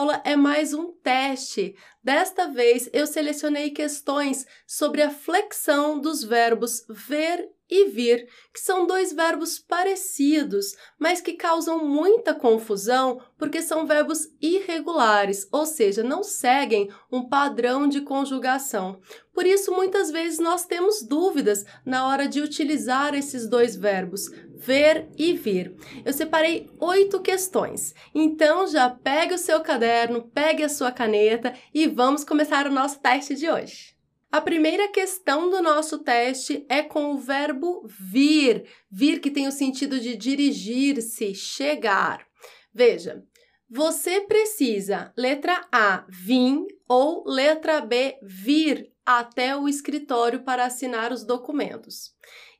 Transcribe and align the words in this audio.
Aula 0.00 0.22
é 0.24 0.34
mais 0.34 0.72
um 0.72 0.92
teste. 0.92 1.76
Desta 2.02 2.48
vez 2.48 2.88
eu 2.90 3.06
selecionei 3.06 3.70
questões 3.70 4.46
sobre 4.66 5.02
a 5.02 5.10
flexão 5.10 6.00
dos 6.00 6.24
verbos 6.24 6.86
ver 6.88 7.50
e 7.68 7.90
vir, 7.90 8.26
que 8.52 8.58
são 8.58 8.86
dois 8.86 9.12
verbos 9.12 9.58
parecidos, 9.58 10.74
mas 10.98 11.20
que 11.20 11.34
causam 11.34 11.86
muita 11.86 12.34
confusão 12.34 13.20
porque 13.38 13.60
são 13.60 13.86
verbos 13.86 14.26
irregulares, 14.40 15.46
ou 15.52 15.66
seja, 15.66 16.02
não 16.02 16.22
seguem 16.22 16.90
um 17.12 17.28
padrão 17.28 17.86
de 17.86 18.00
conjugação. 18.00 19.00
Por 19.34 19.46
isso, 19.46 19.70
muitas 19.70 20.10
vezes 20.10 20.38
nós 20.38 20.64
temos 20.64 21.02
dúvidas 21.02 21.64
na 21.84 22.08
hora 22.08 22.26
de 22.26 22.40
utilizar 22.40 23.14
esses 23.14 23.46
dois 23.48 23.76
verbos, 23.76 24.30
ver 24.60 25.08
e 25.16 25.32
vir. 25.32 25.74
Eu 26.04 26.12
separei 26.12 26.68
oito 26.78 27.20
questões, 27.20 27.94
então 28.14 28.66
já 28.66 28.90
pegue 28.90 29.34
o 29.34 29.38
seu 29.38 29.60
caderno, 29.60 30.22
pegue 30.22 30.62
a 30.62 30.68
sua 30.68 30.92
caneta 30.92 31.54
e 31.72 31.86
vamos 31.86 32.24
começar 32.24 32.66
o 32.66 32.72
nosso 32.72 33.00
teste 33.00 33.34
de 33.34 33.48
hoje. 33.48 33.98
A 34.30 34.40
primeira 34.40 34.86
questão 34.88 35.50
do 35.50 35.60
nosso 35.60 35.98
teste 35.98 36.64
é 36.68 36.82
com 36.82 37.12
o 37.12 37.18
verbo 37.18 37.84
vir. 37.88 38.64
Vir 38.88 39.18
que 39.18 39.30
tem 39.30 39.48
o 39.48 39.52
sentido 39.52 39.98
de 39.98 40.14
dirigir-se, 40.14 41.34
chegar. 41.34 42.24
Veja, 42.72 43.24
você 43.68 44.20
precisa, 44.20 45.12
letra 45.16 45.66
A, 45.72 46.04
vir 46.08 46.64
ou 46.86 47.24
letra 47.26 47.80
B, 47.80 48.16
vir 48.22 48.92
até 49.04 49.56
o 49.56 49.68
escritório 49.68 50.44
para 50.44 50.64
assinar 50.64 51.12
os 51.12 51.24
documentos. 51.24 52.12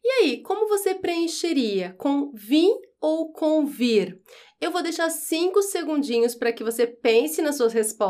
E 0.03 0.09
aí, 0.09 0.43
como 0.43 0.69
você 0.69 0.95
preencheria? 0.95 1.95
Com 1.99 2.33
vir 2.33 2.73
ou 3.01 3.33
com 3.33 3.67
vir? 3.67 4.21
Eu 4.61 4.71
vou 4.71 4.83
deixar 4.83 5.09
cinco 5.11 5.63
segundinhos 5.63 6.35
para 6.35 6.53
que 6.53 6.65
você 6.65 6.87
pense 6.87 7.41
na 7.41 7.53
sua, 7.53 7.69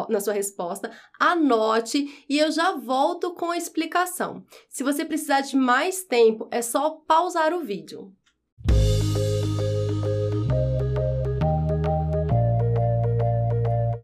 na 0.09 0.21
sua 0.21 0.33
resposta, 0.33 0.91
anote 1.19 2.25
e 2.29 2.39
eu 2.39 2.51
já 2.51 2.73
volto 2.73 3.35
com 3.35 3.51
a 3.51 3.57
explicação. 3.57 4.45
Se 4.69 4.83
você 4.83 5.05
precisar 5.05 5.43
de 5.43 5.57
mais 5.57 6.05
tempo, 6.05 6.49
é 6.51 6.61
só 6.61 6.91
pausar 7.07 7.55
o 7.55 7.61
vídeo. 7.61 8.13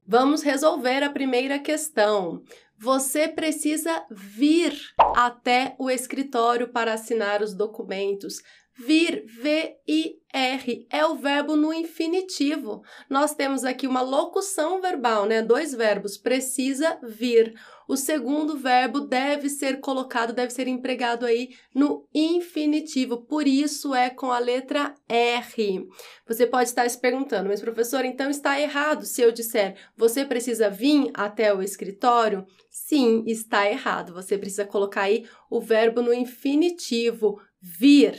Vamos 0.09 0.43
resolver 0.43 1.03
a 1.03 1.11
primeira 1.11 1.59
questão. 1.59 2.45
Você 2.79 3.27
precisa 3.27 4.05
vir 4.11 4.79
até 5.17 5.75
o 5.79 5.91
escritório 5.91 6.69
para 6.69 6.93
assinar 6.93 7.43
os 7.43 7.55
documentos. 7.55 8.43
Vir, 8.79 9.25
V-I-R, 9.27 10.87
é 10.91 11.07
o 11.07 11.15
verbo 11.15 11.57
no 11.57 11.73
infinitivo. 11.73 12.83
Nós 13.09 13.35
temos 13.35 13.65
aqui 13.65 13.87
uma 13.87 14.03
locução 14.03 14.83
verbal, 14.83 15.25
né? 15.25 15.41
Dois 15.41 15.73
verbos, 15.73 16.19
precisa 16.19 16.99
vir. 17.03 17.55
O 17.89 17.97
segundo 17.97 18.57
verbo 18.57 19.01
deve 19.01 19.49
ser 19.49 19.81
colocado, 19.81 20.33
deve 20.33 20.53
ser 20.53 20.67
empregado 20.67 21.25
aí 21.25 21.51
no 21.75 22.07
infinitivo, 22.15 23.19
por 23.19 23.47
isso 23.47 23.95
é 23.95 24.11
com 24.11 24.31
a 24.33 24.39
letra 24.39 24.95
R. 25.09 25.87
Você 26.27 26.47
pode 26.47 26.69
estar 26.69 26.89
se 26.89 27.01
perguntando, 27.01 27.49
mas 27.49 27.61
professor, 27.61 28.05
então 28.05 28.29
está 28.29 28.61
errado 28.61 29.05
se 29.05 29.23
eu 29.23 29.31
disser 29.31 29.77
você 29.97 30.25
precisa 30.25 30.69
vir 30.69 31.11
até 31.15 31.53
o 31.55 31.63
escritório? 31.63 32.47
Sim, 32.71 33.25
está 33.27 33.69
errado. 33.69 34.13
Você 34.15 34.37
precisa 34.37 34.65
colocar 34.65 35.03
aí 35.03 35.27
o 35.51 35.61
verbo 35.61 36.03
no 36.03 36.13
infinitivo, 36.13 37.41
vir. 37.61 38.19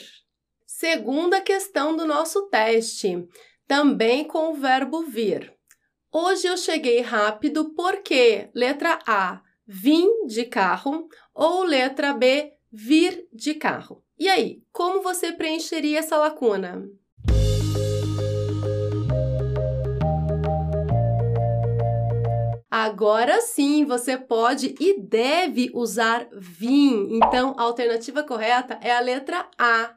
Segunda 0.65 1.41
questão 1.41 1.95
do 1.95 2.05
nosso 2.05 2.47
teste, 2.49 3.27
também 3.67 4.23
com 4.23 4.51
o 4.51 4.53
verbo 4.53 5.03
vir. 5.03 5.53
Hoje 6.11 6.47
eu 6.47 6.57
cheguei 6.57 7.01
rápido 7.01 7.73
porque, 7.73 8.49
letra 8.53 8.99
A, 9.05 9.41
vim 9.67 10.25
de 10.25 10.45
carro, 10.45 11.07
ou 11.33 11.63
letra 11.63 12.13
B, 12.13 12.53
vir 12.71 13.27
de 13.33 13.53
carro. 13.53 14.03
E 14.17 14.29
aí, 14.29 14.63
como 14.71 15.01
você 15.01 15.31
preencheria 15.31 15.99
essa 15.99 16.17
lacuna? 16.17 16.89
Agora 22.69 23.41
sim, 23.41 23.85
você 23.85 24.17
pode 24.17 24.75
e 24.79 25.01
deve 25.01 25.69
usar 25.73 26.27
vim. 26.31 27.09
Então, 27.17 27.55
a 27.57 27.63
alternativa 27.63 28.23
correta 28.23 28.79
é 28.81 28.91
a 28.91 28.99
letra 28.99 29.49
A. 29.57 29.93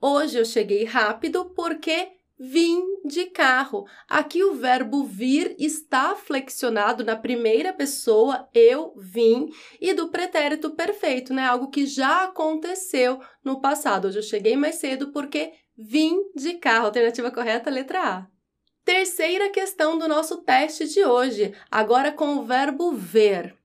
Hoje 0.00 0.38
eu 0.38 0.44
cheguei 0.44 0.84
rápido 0.84 1.46
porque 1.54 2.08
vim 2.38 2.82
de 3.04 3.26
carro. 3.26 3.86
Aqui 4.08 4.44
o 4.44 4.54
verbo 4.54 5.04
vir 5.04 5.54
está 5.58 6.14
flexionado 6.14 7.04
na 7.04 7.16
primeira 7.16 7.72
pessoa, 7.72 8.48
eu 8.54 8.92
vim, 8.96 9.48
e 9.80 9.92
do 9.94 10.08
pretérito 10.08 10.70
perfeito, 10.70 11.32
né? 11.32 11.44
Algo 11.44 11.70
que 11.70 11.86
já 11.86 12.24
aconteceu 12.24 13.20
no 13.44 13.60
passado. 13.60 14.08
Hoje 14.08 14.18
eu 14.18 14.22
cheguei 14.22 14.56
mais 14.56 14.76
cedo 14.76 15.12
porque 15.12 15.52
vim 15.76 16.30
de 16.34 16.54
carro. 16.54 16.86
Alternativa 16.86 17.30
correta, 17.30 17.70
letra 17.70 18.02
A. 18.02 18.26
Terceira 18.84 19.50
questão 19.50 19.98
do 19.98 20.06
nosso 20.06 20.42
teste 20.42 20.86
de 20.86 21.04
hoje, 21.04 21.52
agora 21.68 22.12
com 22.12 22.36
o 22.36 22.44
verbo 22.44 22.92
ver. 22.92 23.56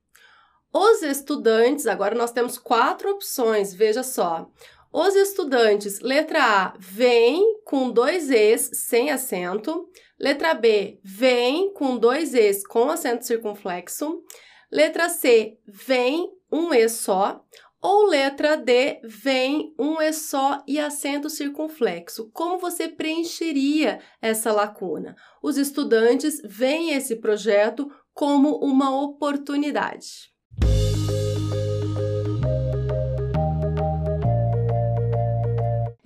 Os 0.72 1.02
estudantes, 1.02 1.86
agora 1.86 2.14
nós 2.14 2.32
temos 2.32 2.58
quatro 2.58 3.10
opções, 3.10 3.72
veja 3.72 4.02
só. 4.02 4.50
Os 4.92 5.16
estudantes, 5.16 6.00
letra 6.00 6.44
A, 6.44 6.74
vêm 6.78 7.62
com 7.64 7.90
dois 7.90 8.28
Es 8.28 8.70
sem 8.74 9.10
acento. 9.10 9.88
Letra 10.20 10.52
B, 10.52 11.00
vem 11.02 11.72
com 11.72 11.96
dois 11.96 12.34
Es 12.34 12.66
com 12.66 12.90
acento 12.90 13.24
circunflexo. 13.24 14.22
Letra 14.70 15.08
C, 15.08 15.58
vem 15.66 16.30
um 16.52 16.74
E 16.74 16.86
só. 16.90 17.42
Ou 17.80 18.04
letra 18.04 18.54
D, 18.54 19.00
vem 19.02 19.74
um 19.78 19.98
E 19.98 20.12
só 20.12 20.62
e 20.68 20.78
acento 20.78 21.30
circunflexo. 21.30 22.30
Como 22.30 22.58
você 22.58 22.86
preencheria 22.86 23.98
essa 24.20 24.52
lacuna? 24.52 25.16
Os 25.42 25.56
estudantes 25.56 26.38
veem 26.44 26.92
esse 26.92 27.16
projeto 27.16 27.90
como 28.12 28.58
uma 28.58 28.94
oportunidade. 28.94 30.31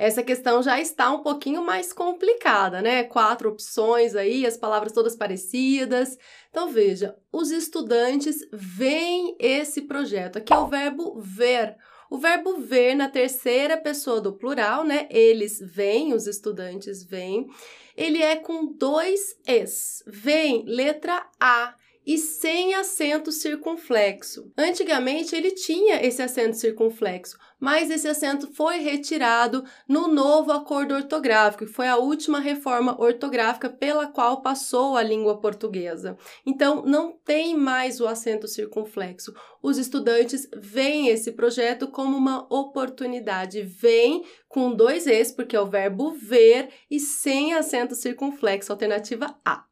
Essa 0.07 0.23
questão 0.23 0.63
já 0.63 0.81
está 0.81 1.11
um 1.11 1.23
pouquinho 1.23 1.63
mais 1.63 1.93
complicada, 1.93 2.81
né? 2.81 3.05
Quatro 3.05 3.49
opções 3.49 4.15
aí, 4.15 4.47
as 4.47 4.57
palavras 4.57 4.93
todas 4.93 5.17
parecidas. 5.17 6.17
Então, 6.51 6.69
veja, 6.71 7.17
os 7.33 7.51
estudantes 7.51 8.47
veem 8.53 9.37
esse 9.39 9.83
projeto. 9.83 10.39
Aqui 10.39 10.53
é 10.53 10.59
o 10.59 10.69
verbo 10.69 11.21
ver. 11.21 11.77
O 12.09 12.19
verbo 12.19 12.59
ver 12.59 12.95
na 12.95 13.09
terceira 13.09 13.77
pessoa 13.77 14.21
do 14.21 14.33
plural, 14.33 14.85
né? 14.85 15.09
Eles 15.11 15.59
vêm, 15.61 16.15
os 16.15 16.29
estudantes 16.29 17.03
vêm. 17.03 17.49
Ele 17.97 18.23
é 18.23 18.37
com 18.37 18.73
dois 18.73 19.37
es. 19.45 20.05
Vem, 20.07 20.65
letra 20.67 21.27
A 21.41 21.75
e 22.07 22.17
sem 22.17 22.75
acento 22.75 23.33
circunflexo. 23.33 24.53
Antigamente 24.57 25.35
ele 25.35 25.51
tinha 25.51 26.01
esse 26.07 26.23
acento 26.23 26.57
circunflexo, 26.57 27.37
mas 27.59 27.91
esse 27.91 28.07
acento 28.07 28.53
foi 28.55 28.79
retirado 28.79 29.65
no 29.89 30.07
novo 30.07 30.53
acordo 30.53 30.95
ortográfico, 30.95 31.67
que 31.67 31.73
foi 31.73 31.89
a 31.89 31.97
última 31.97 32.39
reforma 32.39 33.01
ortográfica 33.01 33.69
pela 33.69 34.07
qual 34.07 34.41
passou 34.41 34.97
a 34.97 35.03
língua 35.03 35.41
portuguesa. 35.41 36.17
Então 36.47 36.83
não 36.87 37.13
tem 37.13 37.57
mais 37.57 38.01
o 38.01 38.07
acento 38.07 38.47
circunflexo. 38.47 39.35
Os 39.61 39.77
estudantes 39.77 40.49
veem 40.55 41.09
esse 41.09 41.33
projeto 41.33 41.89
como 41.89 42.17
uma 42.17 42.47
oportunidade. 42.55 43.63
Vem 43.63 44.25
com 44.49 44.73
dois 44.73 45.07
es, 45.07 45.33
porque 45.33 45.57
é 45.57 45.61
o 45.61 45.67
verbo 45.67 46.13
ver, 46.13 46.69
e 46.89 47.01
sem 47.01 47.53
acento 47.53 47.95
circunflexo, 47.95 48.71
alternativa 48.71 49.37
A. 49.45 49.65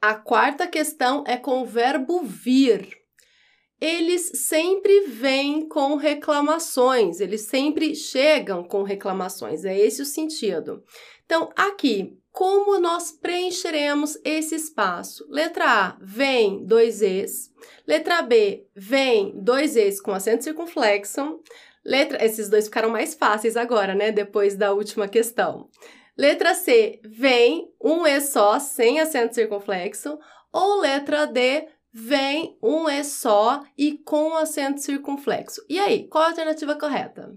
A 0.00 0.14
quarta 0.14 0.64
questão 0.68 1.24
é 1.26 1.36
com 1.36 1.62
o 1.62 1.66
verbo 1.66 2.22
vir. 2.22 2.88
Eles 3.80 4.30
sempre 4.46 5.08
vêm 5.08 5.68
com 5.68 5.96
reclamações, 5.96 7.18
eles 7.20 7.42
sempre 7.42 7.96
chegam 7.96 8.62
com 8.62 8.84
reclamações, 8.84 9.64
é 9.64 9.76
esse 9.76 10.00
o 10.00 10.06
sentido. 10.06 10.84
Então, 11.24 11.50
aqui, 11.56 12.16
como 12.30 12.78
nós 12.78 13.10
preencheremos 13.10 14.16
esse 14.24 14.54
espaço? 14.54 15.26
Letra 15.28 15.64
A, 15.64 15.96
vem 16.00 16.64
dois 16.64 17.02
Es. 17.02 17.50
Letra 17.84 18.22
B, 18.22 18.68
vem 18.76 19.32
dois 19.42 19.74
Es 19.74 20.00
com 20.00 20.12
acento 20.12 20.44
circunflexo. 20.44 21.40
Letra, 21.84 22.24
esses 22.24 22.48
dois 22.48 22.66
ficaram 22.66 22.90
mais 22.90 23.14
fáceis 23.14 23.56
agora, 23.56 23.96
né? 23.96 24.12
Depois 24.12 24.56
da 24.56 24.72
última 24.72 25.08
questão. 25.08 25.68
Letra 26.18 26.52
C, 26.52 27.00
vem 27.04 27.72
um 27.80 28.04
E 28.04 28.20
só, 28.20 28.58
sem 28.58 28.98
acento 28.98 29.36
circunflexo. 29.36 30.18
Ou 30.52 30.80
letra 30.80 31.28
D, 31.28 31.68
vem 31.92 32.58
um 32.60 32.88
E 32.88 33.04
só 33.04 33.62
e 33.78 33.96
com 33.98 34.34
acento 34.34 34.80
circunflexo. 34.80 35.64
E 35.68 35.78
aí, 35.78 36.08
qual 36.08 36.24
a 36.24 36.28
alternativa 36.30 36.74
correta? 36.74 37.32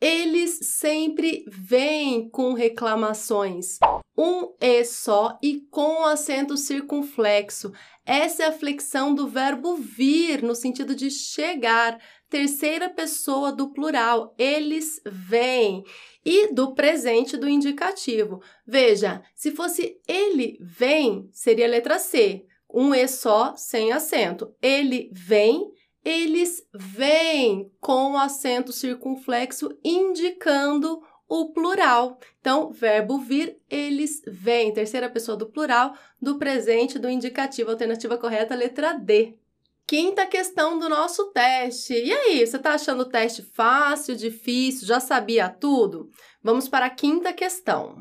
Eles 0.00 0.60
sempre 0.62 1.44
vêm 1.46 2.30
com 2.30 2.54
reclamações. 2.54 3.78
Um 4.16 4.54
E 4.58 4.82
só 4.86 5.38
e 5.42 5.60
com 5.70 6.06
acento 6.06 6.56
circunflexo. 6.56 7.70
Essa 8.06 8.44
é 8.44 8.46
a 8.46 8.52
flexão 8.52 9.14
do 9.14 9.28
verbo 9.28 9.76
vir, 9.76 10.42
no 10.42 10.54
sentido 10.54 10.94
de 10.96 11.10
chegar. 11.10 12.00
Terceira 12.32 12.88
pessoa 12.88 13.52
do 13.52 13.74
plural. 13.74 14.34
Eles 14.38 15.02
vêm. 15.04 15.84
E 16.24 16.50
do 16.54 16.74
presente 16.74 17.36
do 17.36 17.46
indicativo. 17.46 18.40
Veja, 18.66 19.22
se 19.34 19.50
fosse 19.50 20.00
ele 20.08 20.56
vem, 20.58 21.28
seria 21.30 21.66
a 21.66 21.68
letra 21.68 21.98
C. 21.98 22.46
Um 22.72 22.94
E 22.94 23.06
só, 23.06 23.54
sem 23.54 23.92
acento. 23.92 24.54
Ele 24.62 25.10
vem 25.12 25.70
eles 26.04 26.66
vêm 26.74 27.70
com 27.80 28.16
acento 28.16 28.72
circunflexo 28.72 29.70
indicando 29.84 31.00
o 31.28 31.52
plural. 31.52 32.18
Então, 32.40 32.72
verbo 32.72 33.18
vir, 33.18 33.56
eles 33.70 34.20
vêm. 34.26 34.72
Terceira 34.72 35.08
pessoa 35.08 35.36
do 35.36 35.46
plural, 35.46 35.94
do 36.20 36.38
presente, 36.38 36.98
do 36.98 37.08
indicativo. 37.08 37.70
Alternativa 37.70 38.18
correta, 38.18 38.54
letra 38.54 38.94
D. 38.94 39.38
Quinta 39.86 40.26
questão 40.26 40.78
do 40.78 40.88
nosso 40.88 41.30
teste. 41.32 41.92
E 41.92 42.12
aí, 42.12 42.46
você 42.46 42.56
está 42.56 42.74
achando 42.74 43.02
o 43.02 43.08
teste 43.08 43.42
fácil, 43.42 44.16
difícil? 44.16 44.86
Já 44.86 45.00
sabia 45.00 45.48
tudo? 45.48 46.08
Vamos 46.42 46.68
para 46.68 46.86
a 46.86 46.90
quinta 46.90 47.32
questão. 47.32 47.96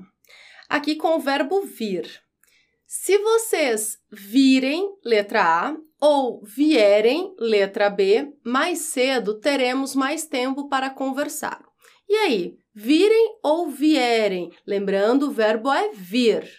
Aqui 0.69 0.95
com 0.95 1.17
o 1.17 1.19
verbo 1.19 1.61
vir. 1.61 2.09
Se 2.87 3.17
vocês 3.17 3.97
virem, 4.11 4.89
letra 5.03 5.43
A, 5.43 5.77
ou 5.99 6.43
vierem, 6.43 7.33
letra 7.37 7.89
B, 7.89 8.33
mais 8.43 8.79
cedo 8.79 9.39
teremos 9.39 9.95
mais 9.95 10.25
tempo 10.25 10.67
para 10.67 10.89
conversar. 10.89 11.63
E 12.09 12.15
aí, 12.15 12.57
virem 12.73 13.37
ou 13.43 13.69
vierem? 13.69 14.51
Lembrando, 14.67 15.27
o 15.27 15.31
verbo 15.31 15.71
é 15.71 15.89
vir. 15.93 16.49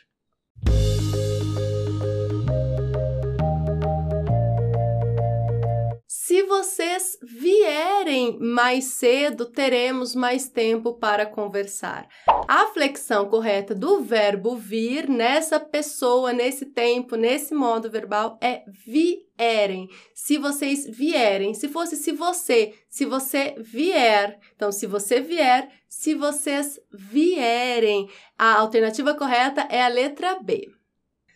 Vocês 6.52 7.19
vierem 7.22 8.38
mais 8.38 8.84
cedo, 8.84 9.46
teremos 9.46 10.14
mais 10.14 10.50
tempo 10.50 10.93
para 10.93 11.25
conversar. 11.25 12.06
A 12.46 12.66
flexão 12.66 13.26
correta 13.26 13.75
do 13.75 14.02
verbo 14.02 14.54
vir 14.54 15.08
nessa 15.08 15.58
pessoa, 15.58 16.31
nesse 16.31 16.66
tempo, 16.66 17.16
nesse 17.16 17.54
modo 17.54 17.90
verbal 17.90 18.38
é 18.38 18.64
vierem. 18.66 19.88
Se 20.14 20.37
vocês 20.37 20.87
vierem, 20.87 21.54
se 21.54 21.69
fosse 21.69 21.96
se 21.96 22.12
você, 22.12 22.75
se 22.87 23.06
você 23.06 23.54
vier. 23.56 24.38
Então, 24.54 24.70
se 24.70 24.87
você 24.87 25.22
vier, 25.22 25.70
se 25.88 26.14
vocês 26.14 26.78
vierem. 26.93 28.10
A 28.37 28.58
alternativa 28.58 29.14
correta 29.14 29.66
é 29.70 29.82
a 29.82 29.88
letra 29.88 30.38
B. 30.38 30.70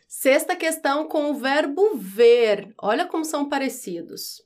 Sexta 0.06 0.54
questão 0.54 1.08
com 1.08 1.30
o 1.30 1.34
verbo 1.34 1.96
ver. 1.96 2.74
Olha 2.78 3.06
como 3.06 3.24
são 3.24 3.48
parecidos. 3.48 4.44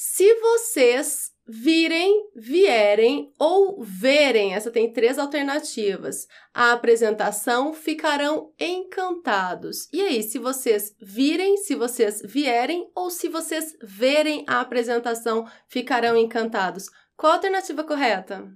Se 0.00 0.32
vocês 0.32 1.32
virem, 1.44 2.30
vierem 2.36 3.34
ou 3.36 3.82
verem, 3.82 4.54
essa 4.54 4.70
tem 4.70 4.92
três 4.92 5.18
alternativas. 5.18 6.28
A 6.54 6.70
apresentação 6.70 7.74
ficarão 7.74 8.52
encantados. 8.60 9.88
E 9.92 10.00
aí, 10.00 10.22
se 10.22 10.38
vocês 10.38 10.94
virem, 11.02 11.56
se 11.56 11.74
vocês 11.74 12.22
vierem 12.24 12.88
ou 12.94 13.10
se 13.10 13.28
vocês 13.28 13.76
verem 13.82 14.44
a 14.46 14.60
apresentação, 14.60 15.44
ficarão 15.66 16.16
encantados. 16.16 16.88
Qual 17.16 17.32
a 17.32 17.34
alternativa 17.34 17.82
correta? 17.82 18.48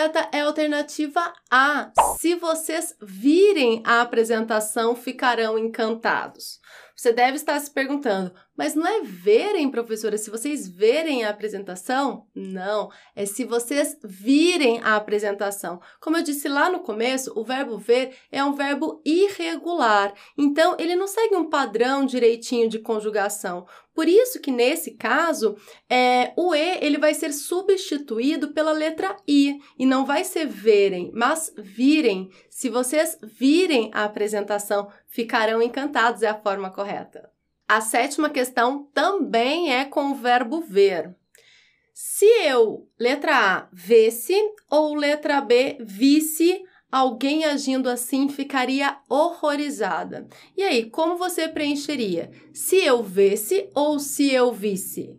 Correta 0.00 0.30
é 0.32 0.40
a 0.40 0.46
alternativa 0.46 1.32
A. 1.50 1.92
Se 2.18 2.34
vocês 2.34 2.96
virem 3.02 3.82
a 3.84 4.00
apresentação, 4.00 4.96
ficarão 4.96 5.58
encantados. 5.58 6.58
Você 6.96 7.12
deve 7.12 7.36
estar 7.36 7.58
se 7.60 7.70
perguntando, 7.70 8.32
mas 8.60 8.74
não 8.74 8.86
é 8.86 9.00
verem, 9.00 9.70
professora, 9.70 10.18
se 10.18 10.28
vocês 10.28 10.68
verem 10.68 11.24
a 11.24 11.30
apresentação? 11.30 12.26
Não, 12.34 12.90
é 13.16 13.24
se 13.24 13.42
vocês 13.42 13.96
virem 14.04 14.82
a 14.82 14.96
apresentação. 14.96 15.80
Como 15.98 16.18
eu 16.18 16.22
disse 16.22 16.46
lá 16.46 16.68
no 16.68 16.80
começo, 16.80 17.32
o 17.34 17.42
verbo 17.42 17.78
ver 17.78 18.14
é 18.30 18.44
um 18.44 18.52
verbo 18.52 19.00
irregular, 19.02 20.12
então 20.36 20.76
ele 20.78 20.94
não 20.94 21.06
segue 21.06 21.36
um 21.36 21.48
padrão 21.48 22.04
direitinho 22.04 22.68
de 22.68 22.78
conjugação. 22.78 23.66
Por 23.94 24.06
isso 24.06 24.38
que 24.38 24.52
nesse 24.52 24.90
caso, 24.90 25.56
é, 25.88 26.34
o 26.36 26.54
E 26.54 26.84
ele 26.84 26.98
vai 26.98 27.14
ser 27.14 27.32
substituído 27.32 28.52
pela 28.52 28.72
letra 28.72 29.16
I 29.26 29.58
e 29.78 29.86
não 29.86 30.04
vai 30.04 30.22
ser 30.22 30.46
verem, 30.46 31.10
mas 31.14 31.50
virem. 31.56 32.28
Se 32.50 32.68
vocês 32.68 33.16
virem 33.22 33.90
a 33.94 34.04
apresentação, 34.04 34.92
ficarão 35.06 35.62
encantados, 35.62 36.22
é 36.22 36.28
a 36.28 36.38
forma 36.38 36.70
correta. 36.70 37.30
A 37.72 37.80
sétima 37.80 38.28
questão 38.28 38.88
também 38.92 39.72
é 39.72 39.84
com 39.84 40.10
o 40.10 40.14
verbo 40.16 40.60
ver. 40.60 41.14
Se 41.94 42.24
eu, 42.24 42.88
letra 42.98 43.58
A, 43.58 43.68
vesse 43.72 44.34
ou 44.68 44.96
letra 44.96 45.40
B, 45.40 45.78
visse 45.78 46.64
alguém 46.90 47.44
agindo 47.44 47.88
assim, 47.88 48.28
ficaria 48.28 48.98
horrorizada. 49.08 50.26
E 50.56 50.64
aí, 50.64 50.90
como 50.90 51.16
você 51.16 51.46
preencheria? 51.46 52.32
Se 52.52 52.74
eu 52.84 53.04
vesse 53.04 53.70
ou 53.72 54.00
se 54.00 54.34
eu 54.34 54.52
visse? 54.52 55.16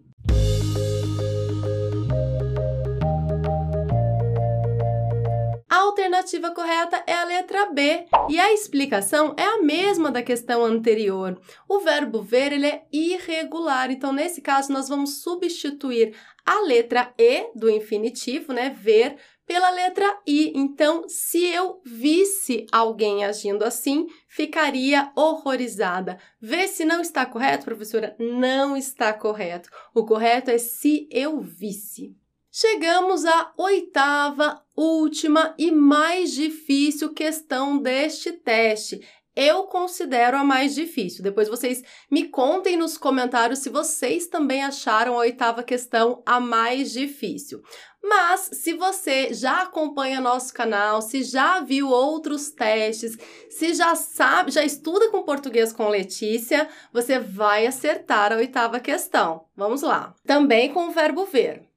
Alternativa 5.92 6.52
correta 6.52 7.04
é 7.06 7.14
a 7.14 7.26
letra 7.26 7.66
B 7.68 8.06
e 8.30 8.40
a 8.40 8.54
explicação 8.54 9.36
é 9.38 9.44
a 9.44 9.62
mesma 9.62 10.10
da 10.10 10.24
questão 10.24 10.64
anterior. 10.64 11.40
O 11.68 11.80
verbo 11.80 12.22
ver 12.22 12.54
ele 12.54 12.66
é 12.66 12.84
irregular, 12.92 13.92
então 13.92 14.14
nesse 14.14 14.42
caso 14.42 14.72
nós 14.72 14.88
vamos 14.88 15.22
substituir 15.22 16.16
a 16.46 16.62
letra 16.62 17.14
E 17.18 17.52
do 17.56 17.70
infinitivo, 17.70 18.54
né, 18.54 18.70
ver, 18.70 19.18
pela 19.46 19.70
letra 19.70 20.08
I. 20.26 20.54
Então, 20.56 21.04
se 21.08 21.44
eu 21.46 21.82
visse 21.86 22.66
alguém 22.72 23.26
agindo 23.26 23.64
assim, 23.64 24.08
ficaria 24.28 25.12
horrorizada. 25.16 26.18
Vê 26.40 26.68
se 26.68 26.86
não 26.86 27.02
está 27.02 27.26
correto, 27.26 27.66
professora? 27.66 28.16
Não 28.18 28.78
está 28.78 29.14
correto. 29.14 29.70
O 29.94 30.06
correto 30.06 30.50
é 30.50 30.58
se 30.58 31.08
eu 31.12 31.42
visse. 31.42 32.16
Chegamos 32.54 33.24
à 33.24 33.54
oitava, 33.56 34.62
última 34.76 35.56
e 35.58 35.72
mais 35.72 36.34
difícil 36.34 37.14
questão 37.14 37.78
deste 37.78 38.34
teste. 38.34 39.00
Eu 39.34 39.64
considero 39.64 40.36
a 40.36 40.44
mais 40.44 40.76
difícil. 40.76 41.24
Depois 41.24 41.48
vocês 41.48 41.82
me 42.12 42.28
contem 42.28 42.76
nos 42.76 42.98
comentários 42.98 43.60
se 43.60 43.70
vocês 43.70 44.28
também 44.28 44.62
acharam 44.62 45.14
a 45.14 45.20
oitava 45.20 45.64
questão 45.64 46.22
a 46.26 46.42
mais 46.42 46.92
difícil. 46.92 47.64
Mas 48.04 48.50
se 48.52 48.74
você 48.74 49.34
já 49.34 49.62
acompanha 49.62 50.20
nosso 50.20 50.54
canal, 50.54 51.02
se 51.02 51.24
já 51.24 51.62
viu 51.62 51.88
outros 51.88 52.52
testes, 52.52 53.18
se 53.50 53.74
já 53.74 53.96
sabe, 53.96 54.52
já 54.52 54.66
estuda 54.66 55.10
com 55.10 55.24
português 55.24 55.72
com 55.72 55.88
Letícia, 55.88 56.68
você 56.92 57.18
vai 57.18 57.66
acertar 57.66 58.34
a 58.34 58.36
oitava 58.36 58.78
questão. 58.82 59.46
Vamos 59.56 59.82
lá. 59.84 60.14
Também 60.26 60.74
com 60.74 60.90
o 60.90 60.92
verbo 60.92 61.24
ver. 61.24 61.71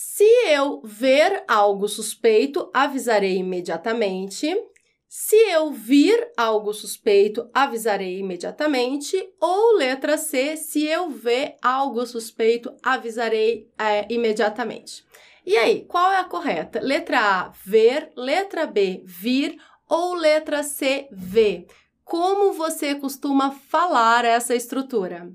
Se 0.00 0.22
eu 0.46 0.80
ver 0.84 1.42
algo 1.48 1.88
suspeito, 1.88 2.70
avisarei 2.72 3.38
imediatamente. 3.38 4.56
Se 5.08 5.34
eu 5.34 5.72
vir 5.72 6.30
algo 6.36 6.72
suspeito, 6.72 7.50
avisarei 7.52 8.20
imediatamente. 8.20 9.16
Ou 9.40 9.74
letra 9.76 10.16
C, 10.16 10.56
se 10.56 10.84
eu 10.84 11.10
ver 11.10 11.56
algo 11.60 12.06
suspeito, 12.06 12.72
avisarei 12.80 13.68
é, 13.76 14.06
imediatamente. 14.08 15.04
E 15.44 15.56
aí, 15.56 15.84
qual 15.84 16.12
é 16.12 16.18
a 16.18 16.24
correta? 16.24 16.78
Letra 16.80 17.18
A, 17.18 17.52
ver. 17.64 18.12
Letra 18.16 18.66
B, 18.66 19.02
vir. 19.04 19.60
Ou 19.88 20.14
letra 20.14 20.62
C, 20.62 21.08
ver. 21.10 21.66
como 22.04 22.52
você 22.52 22.94
costuma 22.94 23.50
falar 23.50 24.24
essa 24.24 24.54
estrutura? 24.54 25.28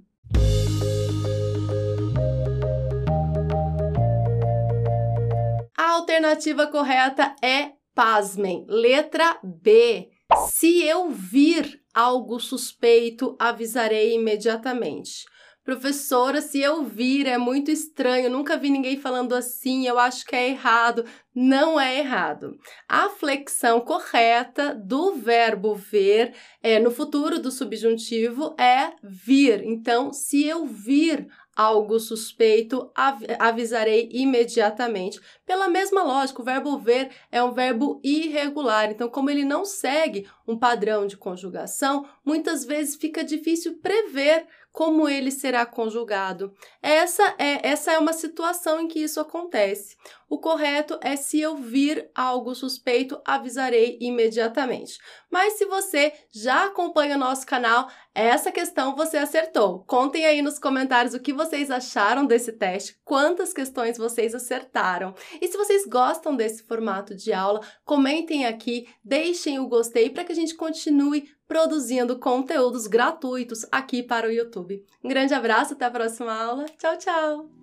A 5.94 5.98
alternativa 5.98 6.66
correta 6.66 7.36
é 7.40 7.74
pasmem, 7.94 8.66
letra 8.68 9.38
B. 9.44 10.10
Se 10.50 10.84
eu 10.84 11.12
vir 11.12 11.84
algo 11.94 12.40
suspeito, 12.40 13.36
avisarei 13.40 14.16
imediatamente. 14.16 15.24
Professora, 15.64 16.42
se 16.42 16.60
eu 16.60 16.84
vir, 16.84 17.28
é 17.28 17.38
muito 17.38 17.70
estranho, 17.70 18.28
nunca 18.28 18.58
vi 18.58 18.72
ninguém 18.72 18.98
falando 18.98 19.34
assim, 19.34 19.88
eu 19.88 20.00
acho 20.00 20.26
que 20.26 20.36
é 20.36 20.50
errado. 20.50 21.06
Não 21.34 21.80
é 21.80 22.00
errado. 22.00 22.58
A 22.90 23.08
flexão 23.10 23.80
correta 23.80 24.74
do 24.74 25.14
verbo 25.14 25.76
ver 25.76 26.34
é, 26.62 26.80
no 26.80 26.90
futuro 26.90 27.40
do 27.40 27.52
subjuntivo 27.52 28.56
é 28.60 28.94
vir. 29.04 29.64
Então, 29.64 30.12
se 30.12 30.44
eu 30.44 30.66
vir 30.66 31.28
algo 31.56 32.00
suspeito, 32.00 32.92
av 32.96 33.22
avisarei 33.40 34.10
imediatamente. 34.12 35.20
Pela 35.46 35.68
mesma 35.68 36.04
lógica, 36.04 36.42
o 36.42 36.46
verbo 36.46 36.78
ver 36.78 37.12
é 37.32 37.44
um 37.44 37.52
verbo 37.52 38.00
irregular, 38.04 38.92
então, 38.92 39.10
como 39.10 39.30
ele 39.30 39.44
não 39.44 39.66
segue 39.66 40.28
um 40.48 40.58
padrão 40.58 41.06
de 41.06 41.18
conjugação, 41.18 42.06
muitas 42.26 42.66
vezes 42.66 42.96
fica 42.96 43.24
difícil 43.24 43.80
prever 43.82 44.48
como 44.74 45.08
ele 45.08 45.30
será 45.30 45.66
conjugado. 45.68 46.52
Essa 46.82 47.36
é, 47.38 47.70
essa 47.70 47.92
é 47.94 48.00
uma 48.00 48.12
situação 48.12 48.82
em 48.82 48.88
que 48.88 49.00
isso 49.00 49.20
acontece. 49.20 49.96
O 50.34 50.40
correto 50.40 50.98
é 51.00 51.16
se 51.16 51.40
eu 51.40 51.58
vir 51.58 52.10
algo 52.16 52.56
suspeito, 52.56 53.22
avisarei 53.24 54.00
imediatamente. 54.02 54.98
Mas 55.30 55.60
se 55.60 55.66
você 55.66 56.12
já 56.32 56.66
acompanha 56.66 57.18
o 57.18 57.20
nosso 57.20 57.46
canal, 57.46 57.88
essa 58.16 58.52
questão 58.52 58.96
você 58.96 59.18
acertou. 59.18 59.84
Contem 59.86 60.26
aí 60.26 60.42
nos 60.42 60.58
comentários 60.58 61.14
o 61.14 61.20
que 61.20 61.32
vocês 61.32 61.70
acharam 61.70 62.26
desse 62.26 62.52
teste, 62.52 63.00
quantas 63.06 63.54
questões 63.54 63.96
vocês 63.96 64.34
acertaram. 64.34 65.14
E 65.40 65.48
se 65.48 65.56
vocês 65.56 65.86
gostam 65.86 66.36
desse 66.36 66.64
formato 66.64 67.14
de 67.14 67.32
aula, 67.32 67.62
comentem 67.86 68.48
aqui, 68.48 68.88
deixem 69.06 69.60
o 69.60 69.68
gostei 69.68 70.10
para 70.10 70.24
que 70.24 70.32
a 70.32 70.36
gente 70.36 70.56
continue 70.56 71.30
produzindo 71.48 72.18
conteúdos 72.18 72.88
gratuitos 72.88 73.68
aqui 73.72 74.02
para 74.02 74.28
o 74.28 74.32
YouTube. 74.32 74.84
Um 75.04 75.10
grande 75.10 75.36
abraço, 75.36 75.74
até 75.74 75.86
a 75.86 75.92
próxima 75.92 76.34
aula. 76.34 76.66
Tchau, 76.80 76.98
tchau! 76.98 77.63